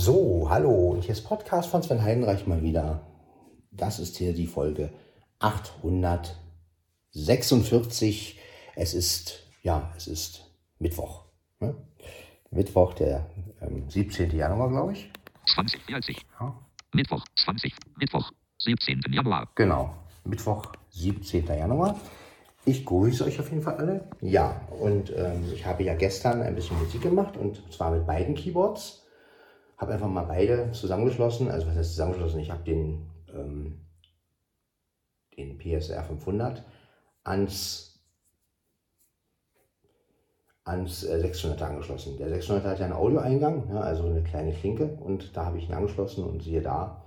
[0.00, 3.00] So, hallo, und hier ist Podcast von Sven Heidenreich mal wieder.
[3.72, 4.92] Das ist hier die Folge
[5.40, 8.38] 846.
[8.76, 10.44] Es ist, ja, es ist
[10.78, 11.24] Mittwoch.
[11.58, 11.74] Ne?
[12.52, 13.28] Mittwoch, der
[13.60, 14.36] ähm, 17.
[14.36, 15.10] Januar, glaube ich.
[15.52, 16.24] 2040.
[16.38, 16.56] Ja.
[16.92, 17.74] Mittwoch, 20.
[17.96, 19.00] Mittwoch, 17.
[19.10, 19.48] Januar.
[19.56, 21.48] Genau, Mittwoch, 17.
[21.48, 21.98] Januar.
[22.64, 24.08] Ich grüße euch auf jeden Fall alle.
[24.20, 28.36] Ja, und ähm, ich habe ja gestern ein bisschen Musik gemacht und zwar mit beiden
[28.36, 29.02] Keyboards.
[29.78, 31.48] Habe einfach mal beide zusammengeschlossen.
[31.48, 32.40] Also was heißt zusammengeschlossen?
[32.40, 33.86] Ich habe den, ähm,
[35.36, 36.64] den PSR 500
[37.22, 38.00] ans,
[40.64, 42.18] ans äh, 600er angeschlossen.
[42.18, 45.68] Der 600er hat ja einen Audioeingang, ja, also eine kleine Klinke und da habe ich
[45.68, 47.04] ihn angeschlossen und siehe da,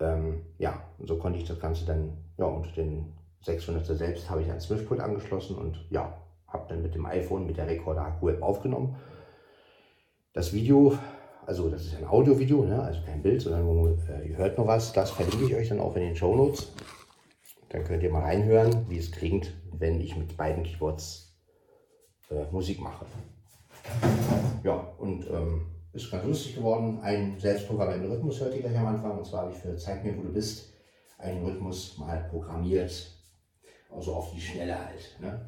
[0.00, 3.12] ähm, ja, so konnte ich das Ganze dann, ja, und den
[3.44, 7.56] 600er selbst habe ich ans Mischpult angeschlossen und ja, habe dann mit dem iPhone, mit
[7.56, 8.96] der Recorder Akku App aufgenommen.
[10.32, 10.98] Das Video,
[11.46, 12.82] also das ist ein Audio-Video, ne?
[12.82, 14.92] also kein Bild, sondern nur, äh, ihr hört nur was.
[14.92, 16.72] Das verlinke ich euch dann auch in den Show Notes.
[17.68, 21.34] Dann könnt ihr mal reinhören, wie es klingt, wenn ich mit beiden Keyboards
[22.30, 23.06] äh, Musik mache.
[24.62, 27.00] Ja, und ähm, ist ganz lustig geworden.
[27.02, 29.18] Ein selbstprogrammierten Rhythmus hört ihr gleich am Anfang.
[29.18, 30.72] Und zwar habe ich für Zeig mir, wo du bist,
[31.18, 33.14] einen Rhythmus mal programmiert
[33.94, 35.16] also auf die Schnelle halt.
[35.20, 35.40] Ne?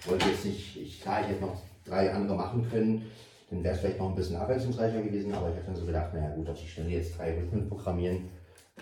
[0.00, 3.10] Ich wollte jetzt nicht, ich, klar, ich hätte noch drei andere machen können,
[3.50, 6.12] dann wäre es vielleicht noch ein bisschen abwechslungsreicher gewesen, aber ich habe dann so gedacht,
[6.12, 8.28] naja gut, auf die Schnelle jetzt drei Rhythmen programmieren,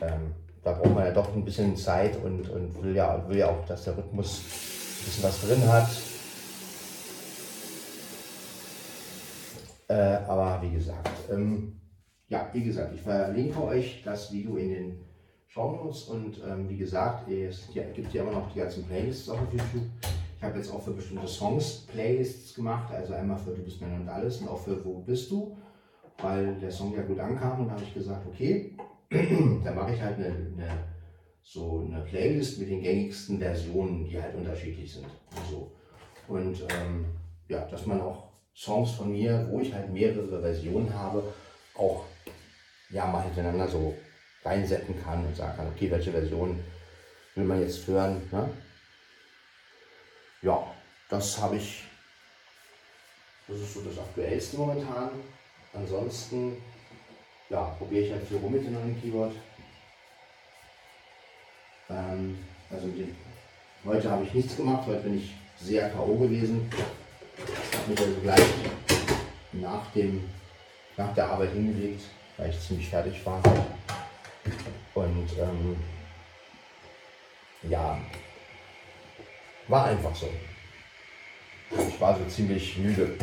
[0.00, 3.48] ähm, da braucht man ja doch ein bisschen Zeit und, und will, ja, will ja
[3.48, 5.88] auch, dass der Rhythmus ein bisschen was drin hat.
[9.88, 11.80] Äh, aber wie gesagt, ähm,
[12.28, 15.04] ja, wie gesagt, ich verlinke euch das Video in den
[15.46, 19.86] Shownotes und ähm, wie gesagt, es gibt ja immer noch die ganzen Playlists auf YouTube.
[20.46, 24.08] Habe jetzt auch für bestimmte Songs Playlists gemacht, also einmal für Du bist mein und
[24.08, 25.56] alles und auch für Wo bist du,
[26.18, 28.76] weil der Song ja gut ankam und habe ich gesagt, okay,
[29.64, 30.68] da mache ich halt eine, eine,
[31.42, 35.06] so eine Playlist mit den gängigsten Versionen, die halt unterschiedlich sind.
[35.06, 35.72] Und, so.
[36.28, 37.06] und ähm,
[37.48, 41.24] ja, dass man auch Songs von mir, wo ich halt mehrere Versionen habe,
[41.76, 42.04] auch
[42.90, 43.94] ja, mal hintereinander so
[44.44, 46.56] reinsetzen kann und sagen kann, okay, welche Version
[47.34, 48.22] will man jetzt hören.
[48.30, 48.48] Ne?
[50.46, 50.64] Ja,
[51.08, 51.82] das habe ich,
[53.48, 55.10] das ist so das Aktuellste momentan.
[55.72, 56.62] Ansonsten,
[57.50, 59.34] ja, probiere ich halt viel rum mit dem neuen Keyboard.
[61.90, 62.38] Ähm,
[62.70, 63.12] also die,
[63.84, 66.16] heute habe ich nichts gemacht, heute bin ich sehr K.O.
[66.16, 66.70] gewesen.
[67.38, 68.46] Ich habe mich also gleich
[69.50, 70.30] nach, dem,
[70.96, 72.02] nach der Arbeit hingelegt,
[72.36, 73.42] weil ich ziemlich fertig war.
[74.94, 75.76] Und ähm,
[77.68, 77.98] ja,
[79.68, 80.28] war einfach so.
[81.88, 83.16] Ich war so ziemlich müde.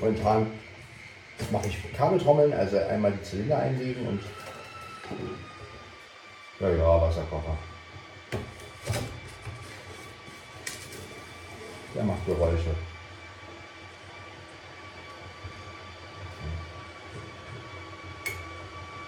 [0.00, 0.46] Momentan
[1.50, 4.20] mache ich Kabeltrommeln, also einmal die Zylinder einlegen und
[6.60, 7.56] ja, ja, Wasserkocher.
[11.94, 12.74] Der macht Geräusche.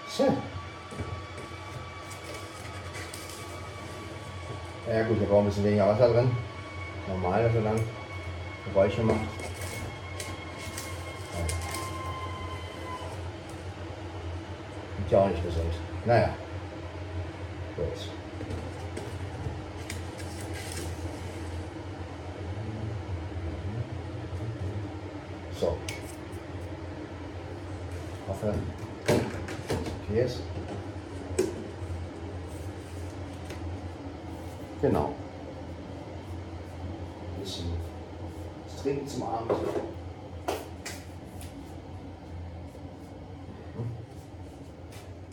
[0.09, 0.23] So.
[4.91, 6.31] Ja gut, wir brauchen ein bisschen weniger Wasser drin.
[7.23, 7.79] Normal, er dann
[8.65, 9.19] Geräusche macht.
[15.09, 15.17] Ja.
[15.17, 15.73] ja auch nicht gesund.
[16.05, 16.29] Naja.
[17.77, 17.85] Gut.
[25.59, 25.77] So.
[28.21, 28.53] Ich hoffe,
[30.09, 30.39] okay ist.
[34.81, 35.13] Genau.
[37.35, 37.71] Ein bisschen
[38.65, 39.51] was trinken zum Abend.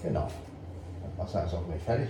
[0.02, 0.28] Genau.
[1.16, 2.08] Das Wasser ist auch gleich fertig.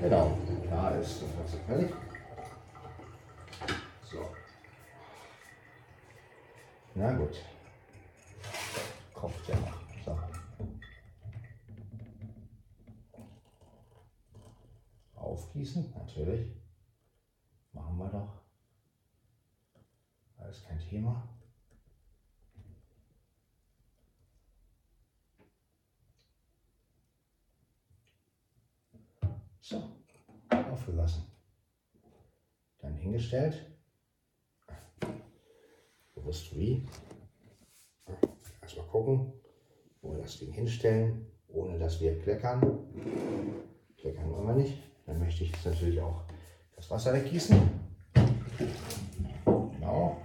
[0.00, 0.36] Genau.
[0.36, 0.38] Genau,
[0.70, 1.90] da ist das Wasser fertig.
[6.96, 7.53] Na gut.
[16.14, 16.54] Natürlich.
[17.72, 18.42] Machen wir doch.
[20.36, 21.28] Alles kein Thema.
[29.60, 29.82] So,
[30.50, 31.24] aufgelassen.
[32.78, 33.66] Dann hingestellt
[36.14, 36.86] bewusst wie.
[38.62, 39.32] Erstmal gucken,
[40.00, 41.26] wo wir das Ding hinstellen.
[41.48, 42.60] ohne dass wir kleckern.
[43.96, 44.93] Kleckern wollen wir nicht.
[45.06, 46.22] Dann möchte ich jetzt natürlich auch
[46.76, 47.60] das Wasser weggießen.
[49.44, 50.16] Genau.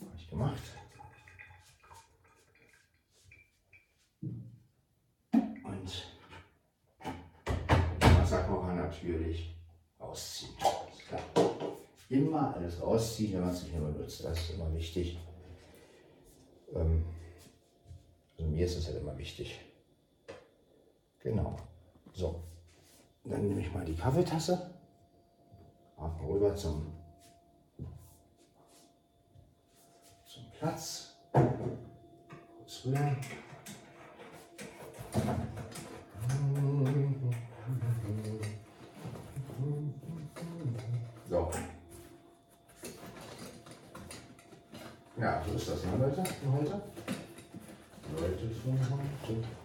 [0.00, 0.62] Habe ich gemacht.
[4.22, 6.06] Und
[8.00, 9.56] Wasserkocher natürlich
[9.98, 10.54] ausziehen.
[12.08, 14.24] Immer alles rausziehen, wenn man es nicht mehr benutzt.
[14.24, 15.18] Das ist immer wichtig.
[16.72, 17.04] Ähm,
[18.38, 19.58] also mir ist es halt immer wichtig.
[21.20, 21.56] Genau.
[22.14, 22.40] So.
[23.24, 24.70] Dann nehme ich mal die Kaffeetasse.
[25.96, 26.92] Auch mal rüber zum,
[30.24, 31.14] zum Platz.
[32.84, 33.16] Rühren.
[41.30, 41.50] So.
[45.16, 46.82] Ja, so ist das, ne, Leute, für heute.
[48.16, 49.63] Leute von heute.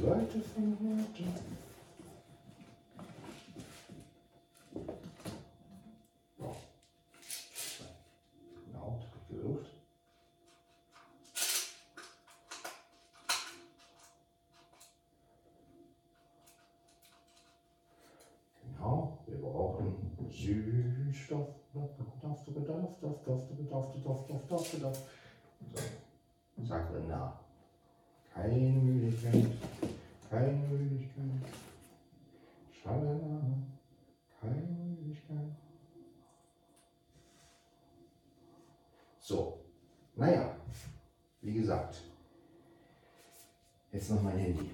[0.00, 1.24] Leute von heute.
[6.38, 6.56] So.
[8.66, 9.66] Genau, gesucht.
[18.62, 19.96] Genau, wir brauchen
[20.30, 21.48] Süßstoff.
[21.72, 24.98] Bedarf, Bedarf, Bedarf, Bedarf, Bedarf, Bedarf, Bedarf, Bedarf.
[25.74, 27.47] So, sag Rinder.
[28.40, 29.46] Keine Müdigkeit,
[30.30, 31.24] keine Müdigkeit.
[32.70, 33.40] Schalala,
[34.40, 35.50] keine Müdigkeit.
[39.18, 39.58] So,
[40.14, 40.54] naja,
[41.42, 42.00] wie gesagt,
[43.90, 44.70] jetzt noch mein Handy.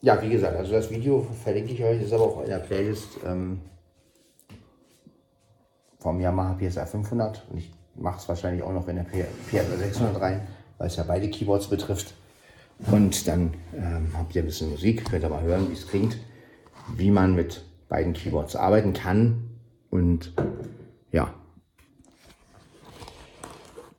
[0.00, 3.18] Ja, wie gesagt, also das Video verlinke ich euch, ist aber auch in der Playlist
[3.24, 3.60] ähm,
[6.00, 10.20] vom Yamaha PSR 500 und ich mache es wahrscheinlich auch noch in der PSR 600
[10.20, 10.48] rein,
[10.78, 12.12] weil es ja beide Keyboards betrifft.
[12.90, 16.18] Und dann ähm, habt ihr ein bisschen Musik, könnt ihr mal hören, wie es klingt,
[16.96, 19.50] wie man mit beiden Keyboards arbeiten kann.
[19.90, 20.34] Und
[21.10, 21.32] ja,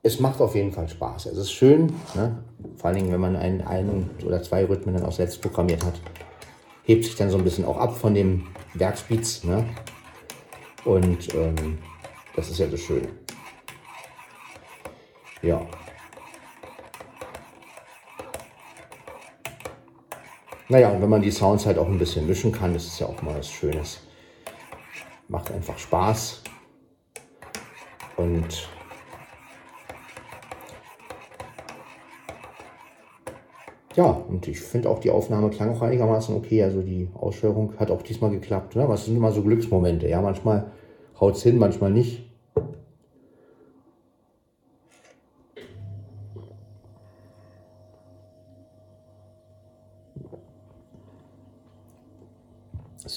[0.02, 1.26] es macht auf jeden Fall Spaß.
[1.26, 2.42] Es ist schön, ne?
[2.76, 6.00] vor allen Dingen, wenn man einen, einen oder zwei Rhythmen dann auch selbst programmiert hat.
[6.84, 9.44] Hebt sich dann so ein bisschen auch ab von dem Werkspeeds.
[9.44, 9.64] Ne?
[10.84, 11.78] Und ähm,
[12.34, 13.08] das ist ja das Schöne.
[15.42, 15.66] Ja.
[20.70, 23.06] Naja, und wenn man die Sounds halt auch ein bisschen mischen kann, das ist ja
[23.06, 24.00] auch mal was Schönes.
[25.26, 26.42] Macht einfach Spaß.
[28.18, 28.68] Und
[33.96, 36.62] ja, und ich finde auch die Aufnahme klang auch einigermaßen okay.
[36.62, 38.76] Also die Aussteuerung hat auch diesmal geklappt.
[38.76, 38.86] Ne?
[38.92, 40.06] Es sind immer so Glücksmomente.
[40.06, 40.70] Ja, manchmal
[41.18, 42.27] haut es hin, manchmal nicht.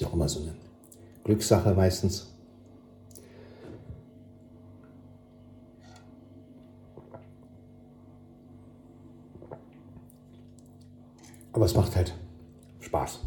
[0.01, 0.53] Ja auch immer so eine
[1.23, 2.27] Glückssache meistens.
[11.53, 12.15] Aber es macht halt
[12.79, 13.19] Spaß.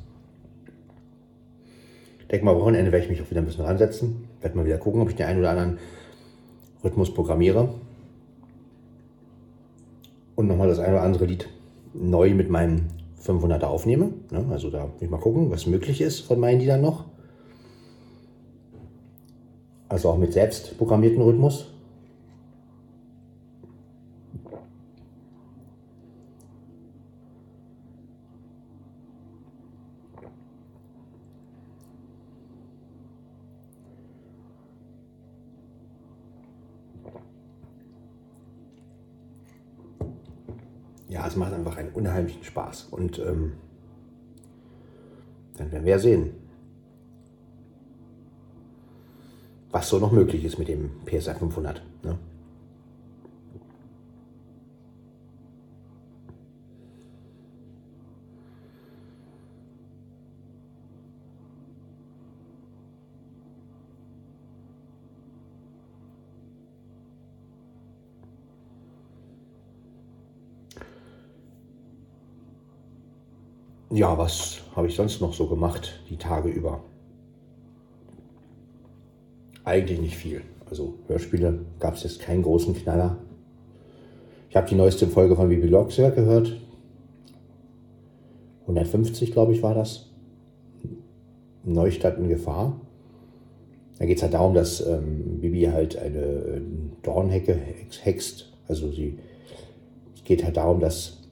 [2.21, 4.29] Ich denke mal, Wochenende werde ich mich auch wieder ein bisschen ransetzen.
[4.41, 5.79] Werde mal wieder gucken, ob ich den einen oder anderen
[6.82, 7.75] Rhythmus programmiere.
[10.35, 11.49] Und nochmal das eine oder andere Lied
[11.93, 12.88] neu mit meinem
[13.27, 14.11] 500er aufnehme.
[14.31, 14.45] Ne?
[14.51, 17.05] Also da will ich mal gucken, was möglich ist von meinen Liedern noch.
[19.89, 21.74] Also auch mit selbst programmierten Rhythmus.
[41.15, 42.89] Ja, es macht einfach einen unheimlichen Spaß.
[42.91, 43.53] Und ähm,
[45.56, 46.35] dann werden wir ja sehen,
[49.71, 51.83] was so noch möglich ist mit dem PSA 500.
[73.94, 76.82] Ja, was habe ich sonst noch so gemacht die Tage über?
[79.63, 80.43] Eigentlich nicht viel.
[80.69, 83.19] Also Hörspiele gab es jetzt keinen großen Knaller.
[84.51, 86.60] Ich habe die neueste Folge von Bibi Locksberg gehört.
[88.63, 90.10] 150, glaube ich, war das.
[91.63, 92.81] Neustadt in Gefahr.
[94.01, 96.60] Da geht es halt darum, dass ähm, Bibi halt eine äh,
[97.05, 97.56] Dornhecke
[98.03, 98.53] hext.
[98.67, 99.20] Also sie,
[100.17, 101.22] es geht halt darum, dass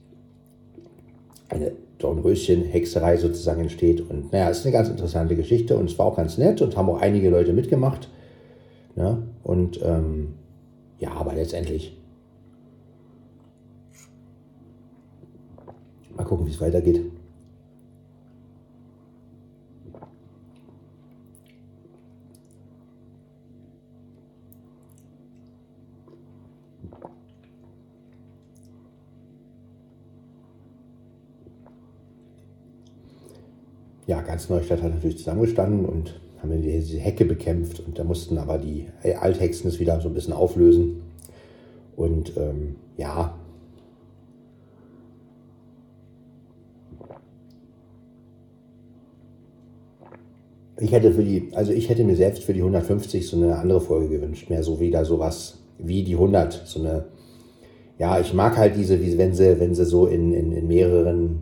[1.49, 4.01] eine Dornröschen-Hexerei sozusagen entsteht.
[4.01, 6.75] Und naja, es ist eine ganz interessante Geschichte und es war auch ganz nett und
[6.75, 8.09] haben auch einige Leute mitgemacht.
[8.95, 9.23] Ne?
[9.43, 10.35] Und ähm,
[10.99, 11.97] ja, aber letztendlich
[16.15, 17.01] mal gucken, wie es weitergeht.
[34.07, 38.57] Ja, ganz Neustadt hat natürlich zusammengestanden und haben diese Hecke bekämpft und da mussten aber
[38.57, 38.87] die
[39.19, 41.01] Althexen es wieder so ein bisschen auflösen.
[41.95, 43.33] Und ähm, ja,
[50.79, 53.79] ich hätte für die, also ich hätte mir selbst für die 150 so eine andere
[53.79, 57.05] Folge gewünscht, mehr so wieder sowas wie die 100, so eine,
[57.99, 61.41] ja, ich mag halt diese, wenn sie, wenn sie so in, in, in mehreren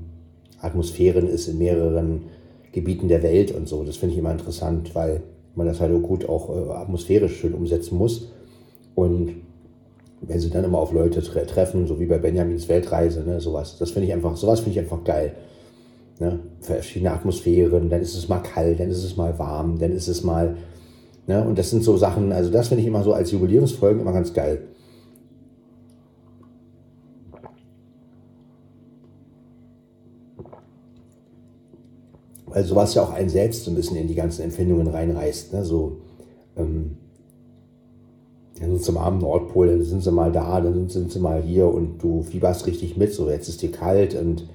[0.60, 2.26] Atmosphären ist, in mehreren
[2.72, 3.84] Gebieten der Welt und so.
[3.84, 5.22] Das finde ich immer interessant, weil
[5.56, 8.32] man das halt gut auch äh, atmosphärisch schön umsetzen muss.
[8.96, 9.36] Und
[10.22, 13.78] wenn sie dann immer auf Leute tre treffen, so wie bei Benjamins Weltreise, ne, sowas,
[13.78, 15.34] das finde ich einfach, sowas finde ich einfach geil.
[16.20, 16.40] Ne?
[16.62, 20.24] Verschiedene Atmosphären, dann ist es mal kalt, dann ist es mal warm, dann ist es
[20.24, 20.56] mal,
[21.26, 24.14] ne, und das sind so Sachen, also das finde ich immer so als Jubiläumsfolgen immer
[24.14, 24.62] ganz geil.
[32.52, 35.54] Weil sowas ja auch einen selbst so ein bisschen in die ganzen Empfindungen reinreißt.
[35.54, 35.64] Ne?
[35.64, 35.98] So,
[36.58, 36.98] ähm,
[38.60, 41.20] dann sind sie mal am Nordpol, dann sind sie mal da, dann sind, sind sie
[41.20, 43.14] mal hier und du fieberst richtig mit.
[43.14, 44.48] So, jetzt ist dir kalt und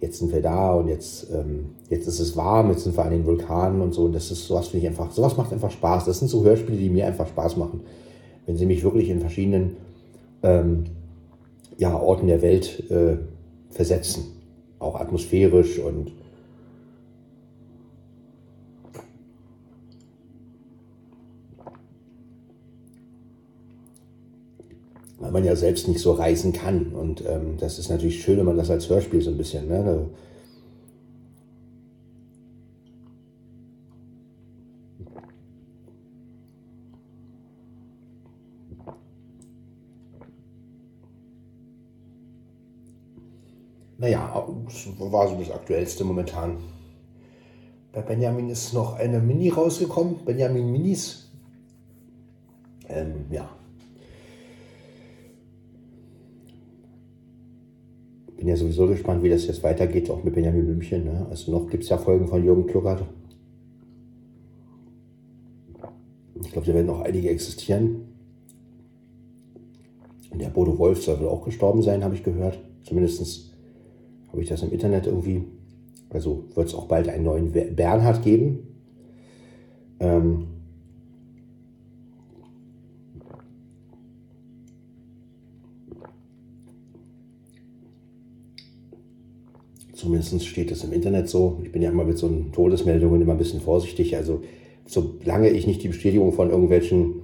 [0.00, 3.12] jetzt sind wir da und jetzt, ähm, jetzt ist es warm, jetzt sind wir an
[3.12, 4.04] den Vulkanen und so.
[4.04, 6.06] Und das ist sowas, finde ich einfach, sowas macht einfach Spaß.
[6.06, 7.80] Das sind so Hörspiele, die mir einfach Spaß machen.
[8.46, 9.76] Wenn sie mich wirklich in verschiedenen
[10.42, 10.84] ähm,
[11.78, 13.18] ja, Orten der Welt äh,
[13.70, 14.24] versetzen.
[14.78, 16.12] Auch atmosphärisch und
[25.26, 26.92] weil man ja selbst nicht so reisen kann.
[26.92, 29.66] Und ähm, das ist natürlich schön, wenn man das als Hörspiel so ein bisschen.
[29.66, 30.06] Ne?
[43.98, 46.58] Naja, das war so das Aktuellste momentan.
[47.92, 51.32] Bei Benjamin ist noch eine Mini rausgekommen, Benjamin Minis.
[52.88, 53.55] Ähm, ja,
[58.36, 61.04] bin ja sowieso gespannt, wie das jetzt weitergeht, auch mit Benjamin Blümchen.
[61.04, 61.26] Ne?
[61.30, 63.04] Also noch gibt es ja Folgen von Jürgen Kluckert.
[66.42, 68.02] Ich glaube, da werden noch einige existieren.
[70.30, 72.58] Und der Bodo Wolf soll wohl auch gestorben sein, habe ich gehört.
[72.82, 73.52] Zumindest
[74.28, 75.44] habe ich das im Internet irgendwie.
[76.10, 78.58] Also wird es auch bald einen neuen Bernhard geben.
[79.98, 80.46] Ähm,
[90.06, 91.58] Zumindest steht es im Internet so.
[91.64, 94.16] Ich bin ja immer mit so Todesmeldungen immer ein bisschen vorsichtig.
[94.16, 94.40] Also
[94.84, 97.22] solange ich nicht die Bestätigung von irgendwelchen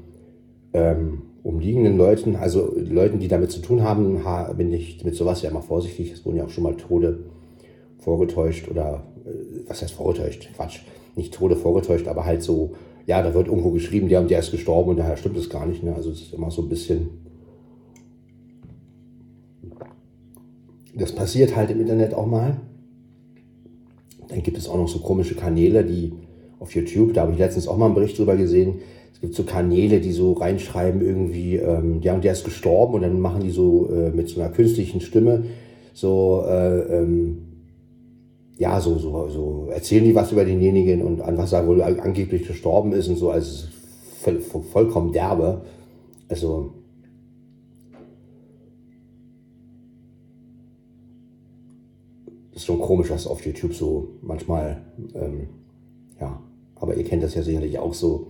[0.72, 4.20] ähm, umliegenden Leuten, also Leuten, die damit zu tun haben,
[4.56, 6.10] bin ich mit sowas ja immer vorsichtig.
[6.10, 7.20] Es wurden ja auch schon mal Tode
[7.98, 10.48] vorgetäuscht oder äh, was heißt vorgetäuscht?
[10.56, 10.80] Quatsch.
[11.14, 12.72] Nicht Tode vorgetäuscht, aber halt so,
[13.06, 15.66] ja, da wird irgendwo geschrieben, der und der ist gestorben und daher stimmt es gar
[15.66, 15.84] nicht.
[15.84, 15.94] Ne?
[15.94, 17.10] Also es ist immer so ein bisschen.
[20.96, 22.60] Das passiert halt im Internet auch mal.
[24.32, 26.12] Dann gibt es auch noch so komische Kanäle, die
[26.58, 28.76] auf YouTube, da habe ich letztens auch mal einen Bericht drüber gesehen.
[29.12, 33.02] Es gibt so Kanäle, die so reinschreiben, irgendwie, ähm, ja, und der ist gestorben und
[33.02, 35.44] dann machen die so äh, mit so einer künstlichen Stimme
[35.92, 37.38] so, äh, ähm,
[38.56, 42.46] ja, so, so, so erzählen die was über denjenigen und an was er wohl angeblich
[42.46, 43.66] gestorben ist und so, also
[44.20, 45.62] voll, vollkommen derbe.
[46.28, 46.72] Also,
[52.66, 54.83] schon komisch, was auf YouTube so manchmal,
[55.14, 55.49] ähm,
[56.21, 56.40] ja,
[56.76, 58.28] aber ihr kennt das ja sicherlich auch so.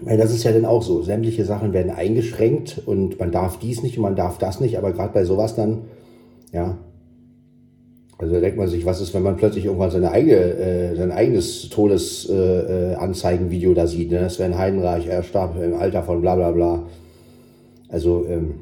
[0.00, 1.02] Weil das ist ja dann auch so.
[1.02, 4.92] Sämtliche Sachen werden eingeschränkt und man darf dies nicht und man darf das nicht, aber
[4.92, 5.82] gerade bei sowas dann,
[6.52, 6.78] ja,
[8.18, 11.10] also da denkt man sich, was ist, wenn man plötzlich irgendwann seine eigene, äh, sein
[11.10, 14.12] eigenes Todesanzeigenvideo äh, da sieht.
[14.12, 14.30] Ne?
[14.30, 16.84] Sven Heidenreich, er starb im Alter von bla bla bla.
[17.88, 18.54] Also, ähm,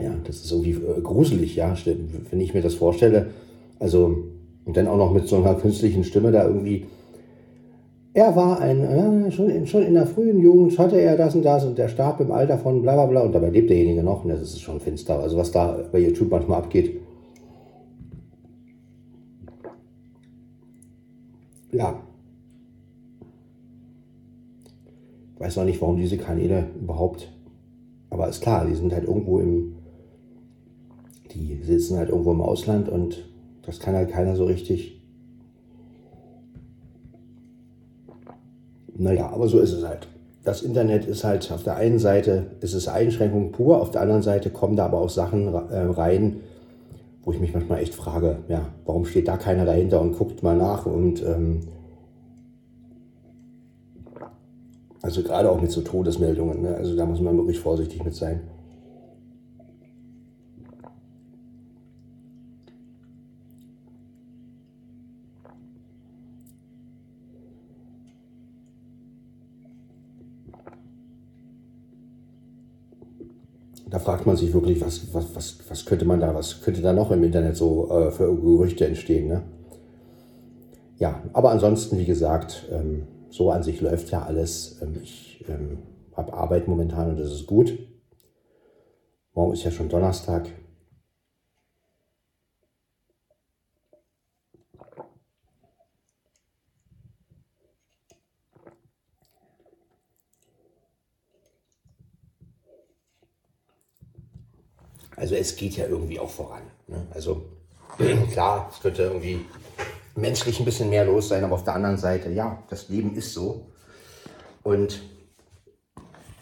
[0.00, 1.74] ja, das ist irgendwie äh, gruselig, ja,
[2.30, 3.26] wenn ich mir das vorstelle.
[3.78, 4.16] Also,
[4.64, 6.86] und dann auch noch mit so einer künstlichen Stimme da irgendwie.
[8.14, 11.44] er war ein, äh, schon, in, schon in der frühen Jugend hatte er das und
[11.44, 14.24] das und der starb im Alter von bla bla bla und dabei lebt derjenige noch
[14.24, 15.18] und das ist schon finster.
[15.18, 17.01] Also was da bei YouTube manchmal abgeht.
[21.72, 22.00] Ja.
[25.34, 27.32] Ich weiß noch nicht, warum diese Kanäle überhaupt.
[28.10, 29.76] Aber ist klar, die sind halt irgendwo im.
[31.32, 33.28] Die sitzen halt irgendwo im Ausland und
[33.62, 35.02] das kann halt keiner so richtig
[39.02, 40.06] Naja, aber so ist es halt.
[40.44, 44.22] Das Internet ist halt auf der einen Seite ist es Einschränkung pur, auf der anderen
[44.22, 46.40] Seite kommen da aber auch Sachen äh, rein,
[47.24, 50.56] wo ich mich manchmal echt frage, ja, warum steht da keiner dahinter und guckt mal
[50.56, 51.60] nach und ähm,
[55.02, 56.76] also gerade auch mit so Todesmeldungen, ne?
[56.76, 58.40] also da muss man wirklich vorsichtig mit sein.
[74.32, 77.22] Man sich wirklich, was, was, was, was könnte man da, was könnte da noch im
[77.22, 79.28] Internet so äh, für Gerüchte entstehen.
[79.28, 79.42] Ne?
[80.96, 84.78] Ja, aber ansonsten, wie gesagt, ähm, so an sich läuft ja alles.
[84.80, 85.78] Ähm, ich ähm,
[86.16, 87.78] habe Arbeit momentan und das ist gut.
[89.34, 90.48] Morgen ist ja schon Donnerstag.
[105.32, 106.60] Also es geht ja irgendwie auch voran.
[106.88, 107.06] Ne?
[107.14, 107.46] Also
[108.32, 109.40] klar, es könnte irgendwie
[110.14, 113.32] menschlich ein bisschen mehr los sein, aber auf der anderen Seite, ja, das Leben ist
[113.32, 113.66] so.
[114.62, 115.00] Und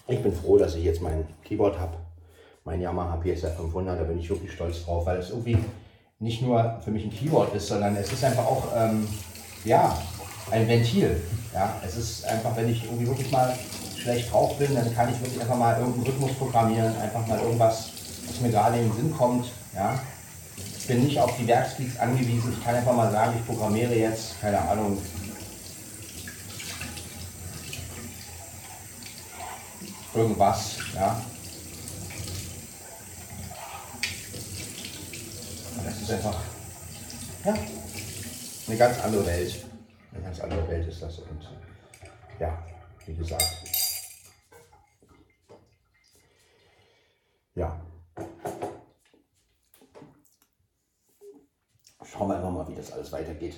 [0.09, 1.99] ich bin froh, dass ich jetzt mein Keyboard habe,
[2.65, 5.59] mein Yamaha PSR 500, da bin ich wirklich stolz drauf, weil es irgendwie
[6.19, 9.07] nicht nur für mich ein Keyboard ist, sondern es ist einfach auch, ähm,
[9.65, 9.97] ja,
[10.51, 11.23] ein Ventil.
[11.55, 13.57] Ja, es ist einfach, wenn ich irgendwie wirklich mal
[13.97, 18.00] schlecht drauf bin, dann kann ich wirklich einfach mal irgendeinen Rhythmus programmieren, einfach mal irgendwas
[18.41, 19.47] mir gerade in den Sinn kommt.
[19.75, 19.99] Ja.
[20.79, 22.53] Ich bin nicht auf die Werksklicks angewiesen.
[22.53, 24.99] Ich kann einfach mal sagen, ich programmiere jetzt, keine Ahnung,
[30.15, 30.77] irgendwas.
[30.95, 31.21] Ja.
[35.85, 36.41] das ist einfach
[37.45, 37.55] ja,
[38.67, 39.65] eine ganz andere Welt.
[40.13, 41.19] Eine ganz andere Welt ist das.
[41.19, 41.49] Und
[42.39, 42.59] ja,
[43.07, 43.45] wie gesagt.
[47.55, 47.81] Ja,
[52.21, 53.57] Schauen wir einfach mal, wie das alles weitergeht.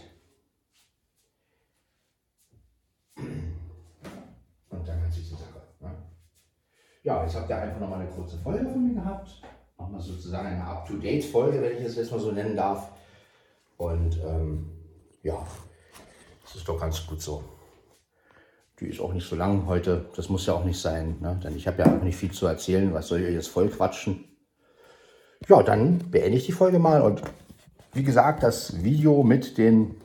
[3.16, 5.62] Und dann hat sich die Sache.
[5.81, 5.90] Ne?
[7.03, 9.42] Ja, jetzt habt ihr einfach nochmal eine kurze Folge von mir gehabt.
[9.77, 12.92] Nochmal sozusagen eine Up-to-Date-Folge, wenn ich es jetzt mal so nennen darf.
[13.79, 14.70] Und ähm,
[15.25, 15.44] ja,
[16.44, 17.42] das ist doch ganz gut so.
[18.79, 20.07] Die ist auch nicht so lang heute.
[20.14, 21.40] Das muss ja auch nicht sein, ne?
[21.42, 22.94] denn ich habe ja auch nicht viel zu erzählen.
[22.94, 24.25] Was soll ich jetzt voll quatschen?
[25.48, 27.22] Ja, dann beende ich die Folge mal und
[27.92, 29.96] wie gesagt, das Video mit den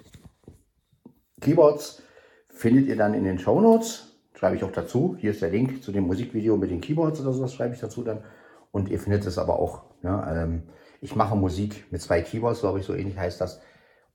[1.39, 2.01] Keyboards
[2.49, 4.17] findet ihr dann in den Show Notes.
[4.33, 5.15] Schreibe ich auch dazu.
[5.19, 8.03] Hier ist der Link zu dem Musikvideo mit den Keyboards oder sowas, schreibe ich dazu
[8.03, 8.23] dann.
[8.71, 9.83] Und ihr findet es aber auch.
[10.03, 10.63] Ja, ähm,
[11.01, 13.61] ich mache Musik mit zwei Keyboards, glaube ich, so ähnlich heißt das.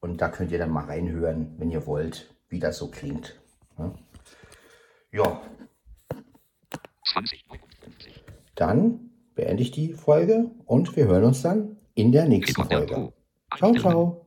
[0.01, 3.41] Und da könnt ihr dann mal reinhören, wenn ihr wollt, wie das so klingt.
[3.79, 3.95] Ja.
[5.13, 5.43] ja.
[7.13, 7.45] 20.
[8.55, 13.13] Dann beende ich die Folge und wir hören uns dann in der nächsten Folge.
[13.55, 14.22] 全部